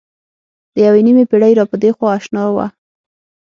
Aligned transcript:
د 0.73 0.75
یوې 0.85 1.01
نیمې 1.07 1.23
پېړۍ 1.29 1.53
را 1.57 1.65
پدېخوا 1.71 2.07
اشنا 2.17 2.43
وه. 2.55 2.67